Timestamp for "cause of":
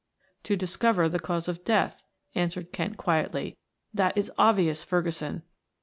1.19-1.63